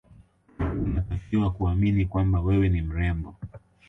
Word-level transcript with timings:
Unatakiwa 0.59 1.51
kuamini 1.51 2.05
kwamba 2.05 2.39
wewe 2.41 2.69
ni 2.69 2.81
mrembo 2.81 3.35